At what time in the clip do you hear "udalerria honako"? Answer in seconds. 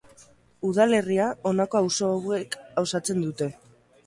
0.69-1.83